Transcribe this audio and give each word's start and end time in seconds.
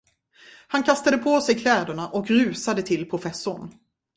Han 0.67 0.83
kastade 0.83 1.17
på 1.17 1.41
sig 1.41 1.59
kläderna 1.59 2.09
och 2.09 2.27
rusade 2.27 2.81
till 2.81 3.09
professorn. 3.09 3.71